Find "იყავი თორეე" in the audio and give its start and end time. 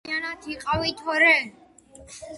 0.53-1.39